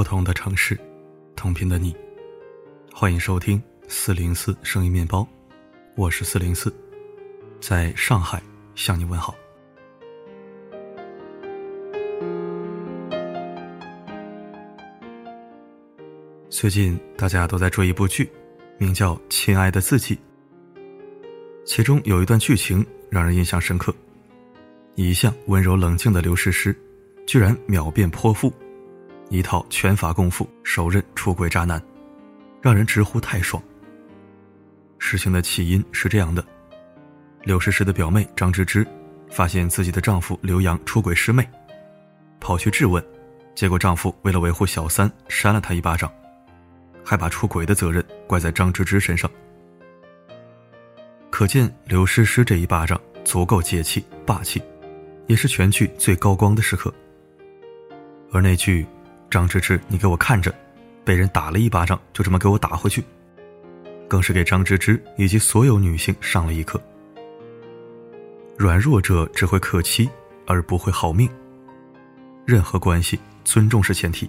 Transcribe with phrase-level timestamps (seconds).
[0.00, 0.80] 不同的城市，
[1.36, 1.94] 同频的你，
[2.90, 5.28] 欢迎收听四零四声音面包，
[5.94, 6.72] 我是四零四，
[7.60, 8.42] 在上海
[8.74, 9.34] 向你问好。
[16.48, 18.32] 最近大家都在追一部剧，
[18.78, 20.16] 名叫《亲爱的自己》，
[21.66, 23.94] 其中有一段剧情让人印象深刻，
[24.94, 26.74] 一向温柔冷静的刘诗诗，
[27.26, 28.50] 居然秒变泼妇。
[29.30, 31.80] 一套拳法功夫，手刃出轨渣男，
[32.60, 33.62] 让人直呼太爽。
[34.98, 36.44] 事情的起因是这样的：
[37.44, 38.84] 刘诗诗的表妹张芝芝
[39.30, 41.48] 发现自己的丈夫刘洋出轨师妹，
[42.40, 43.02] 跑去质问，
[43.54, 46.12] 结果丈夫为了维护小三，扇了她一巴掌，
[47.04, 49.30] 还把出轨的责任怪在张芝芝身上。
[51.30, 54.60] 可见刘诗诗这一巴掌足够解气霸气，
[55.28, 56.92] 也是全剧最高光的时刻。
[58.32, 58.84] 而那句。
[59.30, 60.52] 张芝芝，你给我看着，
[61.04, 63.04] 被人打了一巴掌，就这么给我打回去，
[64.08, 66.82] 更是给张芝芝以及所有女性上了一课。
[68.56, 70.10] 软弱者只会可欺，
[70.46, 71.30] 而不会好命。
[72.44, 74.28] 任何关系，尊重是前提。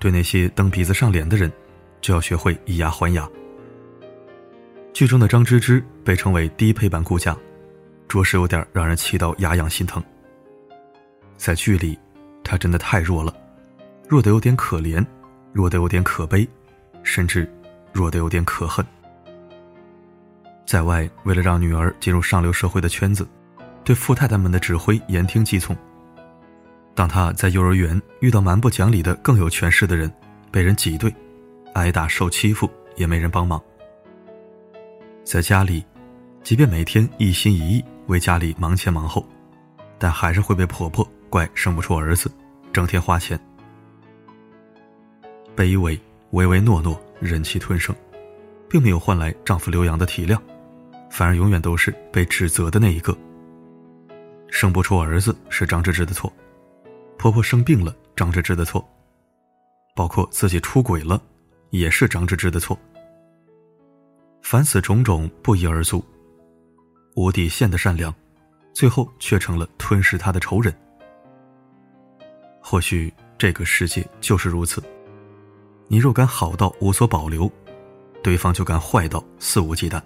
[0.00, 1.50] 对那些蹬鼻子上脸的人，
[2.00, 3.28] 就要学会以牙还牙。
[4.92, 7.36] 剧中的张芝芝被称为低配版顾佳，
[8.08, 10.02] 着实有点让人气到牙痒心疼。
[11.36, 11.96] 在剧里，
[12.42, 13.32] 她真的太弱了。
[14.12, 15.02] 弱得有点可怜，
[15.54, 16.46] 弱得有点可悲，
[17.02, 17.50] 甚至
[17.94, 18.84] 弱得有点可恨。
[20.66, 23.26] 在外，为了让女儿进入上流社会的圈子，
[23.82, 25.74] 对富太太们的指挥言听计从。
[26.94, 30.12] 当他在幼儿园遇到蛮不讲理的更有权势的人，
[30.50, 31.10] 被人挤兑，
[31.72, 33.58] 挨打受欺负也没人帮忙。
[35.24, 35.82] 在家里，
[36.42, 39.26] 即便每天一心一意为家里忙前忙后，
[39.98, 42.30] 但还是会被婆婆怪生不出儿子，
[42.74, 43.40] 整天花钱。
[45.56, 45.98] 卑微、
[46.30, 47.94] 唯唯诺诺、忍气吞声，
[48.68, 50.38] 并没有换来丈夫刘洋的体谅，
[51.10, 53.16] 反而永远都是被指责的那一个。
[54.48, 56.32] 生不出儿子是张芝芝的错，
[57.18, 58.86] 婆婆生病了，张芝芝的错，
[59.94, 61.20] 包括自己出轨了，
[61.70, 62.78] 也是张芝芝的错。
[64.42, 66.04] 凡此种种不一而足，
[67.14, 68.14] 无底线的善良，
[68.72, 70.74] 最后却成了吞噬她的仇人。
[72.60, 74.82] 或许这个世界就是如此。
[75.88, 77.50] 你若敢好到无所保留，
[78.22, 80.00] 对方就敢坏到肆无忌惮。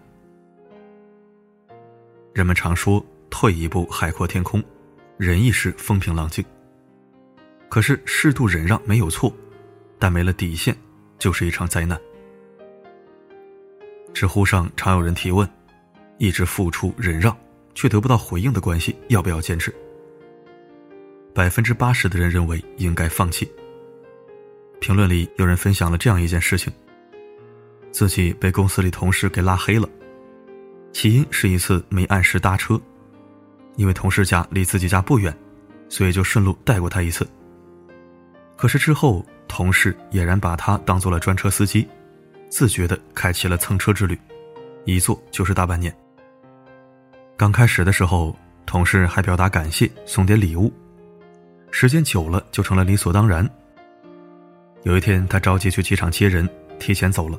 [2.33, 4.63] 人们常说“退一步海阔天空，
[5.17, 6.45] 忍一时风平浪静”。
[7.71, 9.33] 可是适度忍让没有错，
[9.99, 10.77] 但没了底线
[11.19, 11.99] 就是一场灾难。
[14.13, 15.49] 知乎上常有人提问：
[16.19, 17.37] 一直付出忍让
[17.75, 19.75] 却得不到回应的关系，要不要坚持？
[21.35, 23.51] 百分之八十的人认为应该放弃。
[24.81, 26.73] 评论里有人分享了这样一件事情：
[27.91, 29.89] 自己被公司里同事给拉黑了，
[30.93, 32.81] 起因是一次没按时搭车，
[33.77, 35.37] 因为同事家离自己家不远，
[35.89, 37.27] 所以就顺路带过他一次。
[38.57, 41.87] 可是之后，同事俨然把他当做了专车司机，
[42.49, 44.19] 自觉地开启了蹭车之旅，
[44.85, 45.95] 一坐就是大半年。
[47.37, 50.73] 刚开始的时候，同事还表达感谢，送点礼物，
[51.71, 53.49] 时间久了就成了理所当然。
[54.83, 56.49] 有一天，他着急去机场接人，
[56.79, 57.39] 提前走了。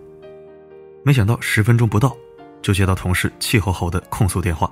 [1.03, 2.15] 没想到十分钟不到，
[2.61, 4.69] 就接到同事气吼吼的控诉电话：“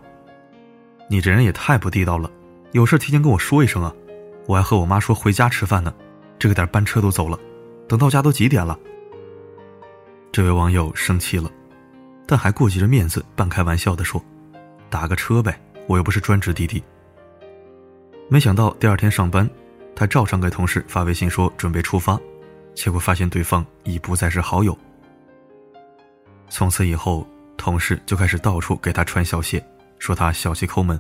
[1.10, 2.30] 你这人也太不地道了！
[2.74, 3.94] 有事提前跟我说一声啊！
[4.46, 5.94] 我还和我妈说回家吃饭呢，
[6.38, 7.40] 这个点班车都走了，
[7.88, 8.78] 等到家都几点了？”
[10.34, 11.50] 这位网友生气了，
[12.28, 14.22] 但还顾及着面子，半开玩笑的说
[14.90, 16.84] ：“打个车呗，我又不是专职滴滴。”
[18.28, 19.50] 没想到第二天上班，
[19.96, 22.20] 他照常给同事发微信说准备出发。
[22.76, 24.78] 结果发现对方已不再是好友。
[26.50, 27.28] 从此以后，
[27.58, 29.66] 同事就开始到处给他穿小鞋，
[29.98, 31.00] 说他小气抠门，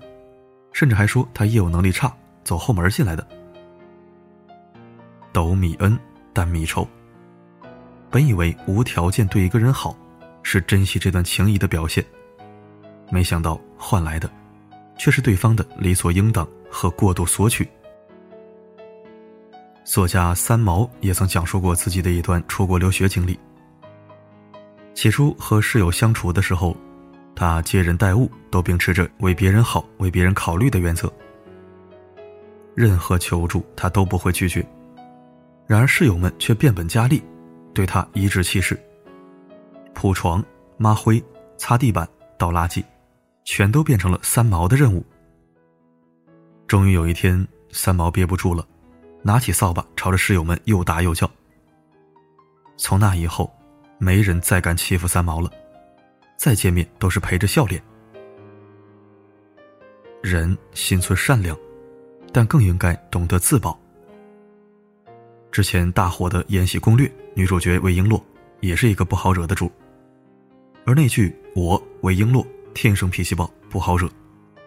[0.73, 2.11] 甚至还说他业务能力差，
[2.43, 3.27] 走后门进来的。
[5.31, 5.99] 斗米恩，
[6.33, 6.87] 担米仇。
[8.09, 9.95] 本以为无条件对一个人好，
[10.41, 12.03] 是珍惜这段情谊的表现，
[13.11, 14.29] 没想到换来的，
[14.97, 17.69] 却是对方的理所应当和过度索取。
[19.85, 23.39] 作家三毛也曾讲述过自己的一段出国留学经历。
[24.95, 26.75] 起初和室友相处的时候，
[27.35, 31.11] 他接人待物都秉持着为别人好、为别人考虑的原则，
[32.73, 34.65] 任何求助他都不会拒绝。
[35.67, 37.21] 然而室友们却变本加厉，
[37.71, 38.75] 对他颐指气使，
[39.93, 40.43] 铺床、
[40.77, 41.23] 抹灰、
[41.57, 42.07] 擦地板、
[42.39, 42.83] 倒垃圾，
[43.43, 45.05] 全都变成了三毛的任务。
[46.65, 48.67] 终于有一天，三毛憋不住了。
[49.27, 51.27] 拿起扫把朝着室友们又打又叫。
[52.77, 53.51] 从那以后，
[53.97, 55.51] 没人再敢欺负三毛了，
[56.37, 57.81] 再见面都是陪着笑脸。
[60.21, 61.57] 人心存善良，
[62.31, 63.75] 但更应该懂得自保。
[65.51, 68.21] 之前大火的《延禧攻略》，女主角魏璎珞
[68.59, 69.71] 也是一个不好惹的主。
[70.85, 72.45] 而那句“我魏璎珞
[72.75, 74.07] 天生脾气暴，不好惹”，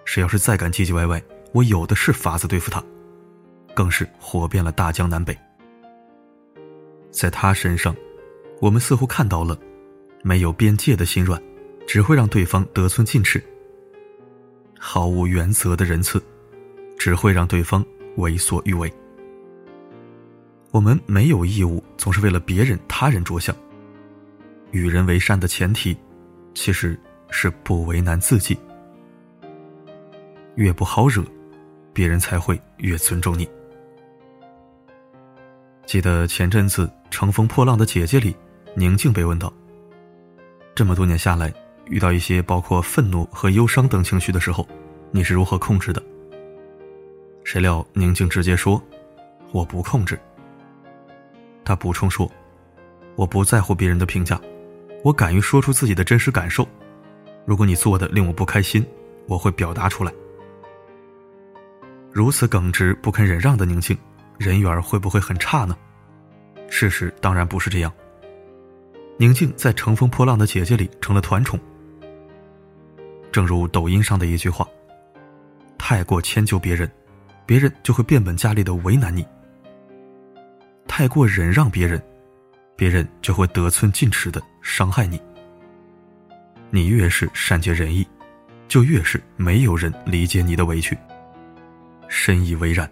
[0.05, 1.23] 谁要是再敢唧唧歪歪，
[1.53, 2.83] 我有的是法子对付他，
[3.79, 5.39] 更是火遍了大江南北。
[7.13, 7.95] 在他身上，
[8.61, 9.57] 我们似乎看到了
[10.21, 11.41] 没有边界的心软，
[11.87, 13.39] 只会让对方得寸进尺；
[14.77, 16.21] 毫无原则的仁慈，
[16.99, 17.87] 只会让对方
[18.17, 18.93] 为所欲为。
[20.73, 23.55] 我们没有义务总是为了别人、他人着想。
[24.73, 25.97] 与人为善的前提，
[26.53, 26.99] 其实
[27.31, 28.59] 是不为难自己。
[30.57, 31.25] 越不好惹，
[31.93, 33.49] 别人才会越尊重你。
[35.89, 38.37] 记得前阵子《乘风破浪的姐姐》里，
[38.75, 39.51] 宁静被问到：
[40.75, 41.51] 这么多年下来，
[41.87, 44.69] 遇到一些包括愤怒和忧伤等情绪的时候，
[45.11, 46.03] 你是如何控制的？
[47.43, 48.79] 谁料宁静直接说
[49.51, 50.21] ：“我不控制。”
[51.65, 52.31] 他补充说
[53.17, 54.39] ：“我不在乎别人的评价，
[55.03, 56.69] 我敢于说出自己的真实感受。
[57.47, 58.85] 如果你做的令我不开心，
[59.27, 60.13] 我会表达出来。”
[62.13, 63.97] 如此耿直不肯忍让的宁静，
[64.39, 65.77] 人缘会不会很差呢？
[66.71, 67.93] 事实当然不是这样。
[69.17, 71.59] 宁静在《乘风破浪的姐姐》里成了团宠。
[73.33, 74.67] 正如抖音上的一句话
[75.77, 76.89] ：“太过迁就别人，
[77.45, 79.27] 别人就会变本加厉的为难你。”
[80.87, 82.01] 太过忍让别人，
[82.77, 85.21] 别人就会得寸进尺的伤害你。
[86.71, 88.07] 你越是善解人意，
[88.69, 90.97] 就越是没有人理解你的委屈。
[92.09, 92.89] 深以为然。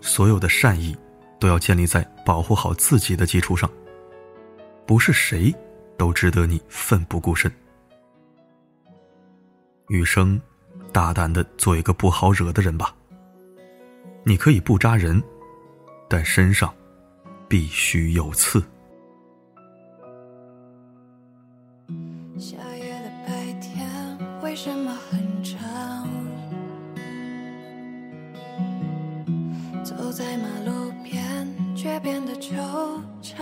[0.00, 0.96] 所有的善意，
[1.38, 3.70] 都要建立在保护好自己的基础上。
[4.86, 5.54] 不是谁，
[5.96, 7.50] 都值得你奋不顾身。
[9.88, 10.40] 余生，
[10.92, 12.94] 大胆的做一个不好惹的人吧。
[14.24, 15.22] 你可以不扎人。
[16.10, 16.74] 但身上
[17.46, 18.64] 必须有刺。
[22.38, 25.27] 夏夜的白天为什么很
[29.98, 32.54] 走在马路边却变得惆
[33.20, 33.36] 怅。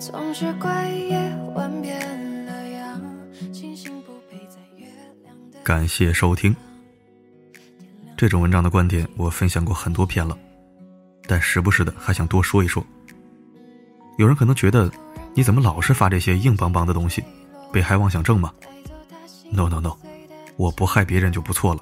[0.00, 1.16] 总是怪夜
[1.54, 3.00] 晚变了样，
[3.52, 4.84] 星星不配在月
[5.22, 5.60] 亮的。
[5.62, 6.54] 感谢收听。
[8.16, 10.36] 这种文章的观点我分享过很多篇了，
[11.28, 12.84] 但时不时的还想多说一说。
[14.18, 14.90] 有人可能觉得，
[15.34, 17.22] 你怎么老是发这些硬邦邦的东西，
[17.72, 18.52] 被害妄想症吗
[19.52, 19.96] ？No No No，
[20.56, 21.80] 我不害别人就不错了。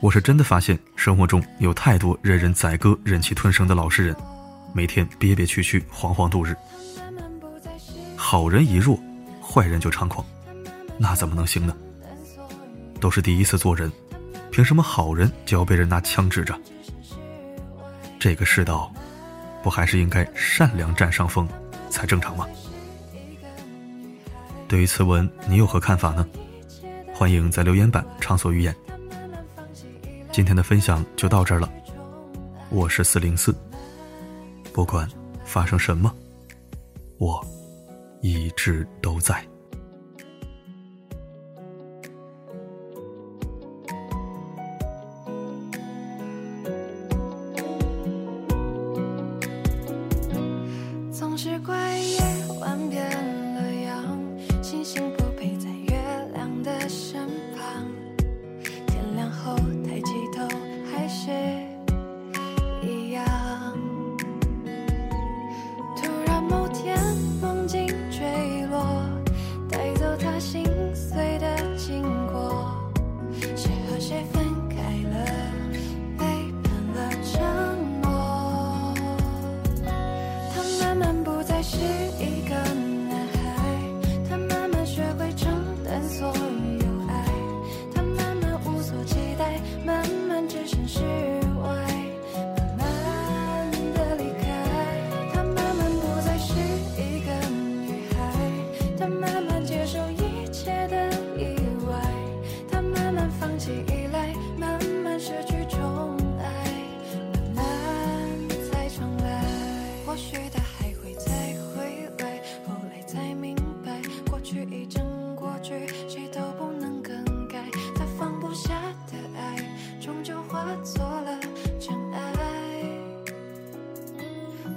[0.00, 4.14] 我是真的发现生活中有太多任人宰割、忍气吞声的老实人，
[4.74, 6.54] 每天憋憋屈屈、惶惶度日。
[8.14, 9.00] 好人一弱，
[9.40, 10.22] 坏人就猖狂，
[10.98, 11.74] 那怎么能行呢？
[13.00, 13.90] 都是第一次做人。
[14.50, 16.54] 凭什么好人就要被人拿枪指着？
[18.18, 18.92] 这个世道，
[19.62, 21.48] 不还是应该善良占上风
[21.88, 22.46] 才正常吗？
[24.68, 26.28] 对于此文，你有何看法呢？
[27.14, 28.76] 欢迎在留言板畅所欲言。
[30.38, 31.68] 今天的分享就到这儿了，
[32.70, 33.52] 我是四零四，
[34.72, 35.10] 不管
[35.44, 36.14] 发生什么，
[37.18, 37.44] 我
[38.22, 39.44] 一直都在。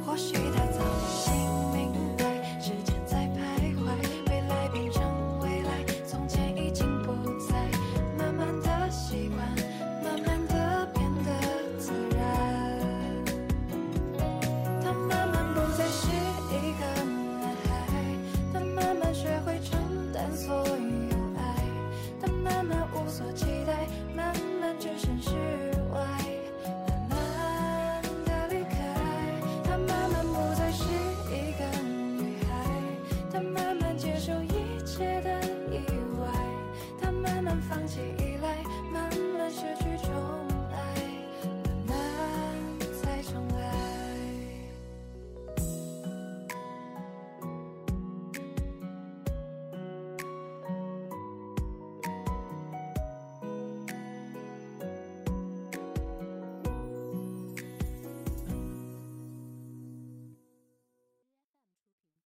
[0.05, 0.50] 或许